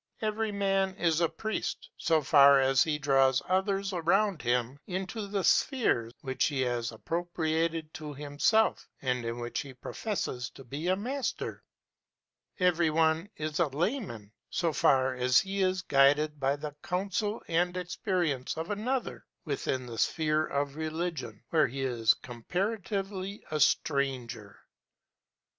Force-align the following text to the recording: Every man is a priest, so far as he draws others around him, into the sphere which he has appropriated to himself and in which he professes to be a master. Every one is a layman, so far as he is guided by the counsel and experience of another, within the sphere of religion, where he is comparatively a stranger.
Every 0.19 0.51
man 0.51 0.95
is 0.95 1.21
a 1.21 1.29
priest, 1.29 1.87
so 1.95 2.23
far 2.23 2.59
as 2.59 2.81
he 2.81 2.97
draws 2.97 3.39
others 3.47 3.93
around 3.93 4.41
him, 4.41 4.79
into 4.87 5.27
the 5.27 5.43
sphere 5.43 6.09
which 6.21 6.45
he 6.45 6.61
has 6.61 6.91
appropriated 6.91 7.93
to 7.93 8.15
himself 8.15 8.89
and 9.03 9.23
in 9.23 9.37
which 9.37 9.59
he 9.59 9.75
professes 9.75 10.49
to 10.55 10.63
be 10.63 10.87
a 10.87 10.95
master. 10.95 11.63
Every 12.59 12.89
one 12.89 13.29
is 13.37 13.59
a 13.59 13.67
layman, 13.67 14.31
so 14.49 14.73
far 14.73 15.13
as 15.13 15.39
he 15.41 15.61
is 15.61 15.83
guided 15.83 16.39
by 16.39 16.55
the 16.55 16.75
counsel 16.81 17.43
and 17.47 17.77
experience 17.77 18.57
of 18.57 18.71
another, 18.71 19.27
within 19.45 19.85
the 19.85 19.99
sphere 19.99 20.47
of 20.47 20.75
religion, 20.77 21.43
where 21.51 21.67
he 21.67 21.81
is 21.83 22.15
comparatively 22.15 23.43
a 23.51 23.59
stranger. 23.59 24.57